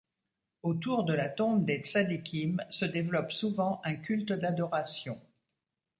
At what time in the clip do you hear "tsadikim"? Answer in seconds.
1.77-2.57